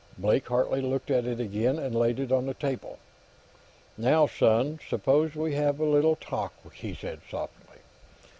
Blake 0.17 0.47
Hartley 0.47 0.81
looked 0.81 1.11
at 1.11 1.25
it 1.27 1.39
again, 1.39 1.77
and 1.77 1.93
laid 1.93 2.19
it 2.19 2.31
on 2.31 2.47
the 2.47 2.55
table. 2.55 2.97
"Now, 3.99 4.25
son, 4.25 4.79
suppose 4.89 5.35
we 5.35 5.53
have 5.53 5.79
a 5.79 5.85
little 5.85 6.15
talk," 6.15 6.53
he 6.73 6.95
said 6.95 7.21
softly. 7.29 7.77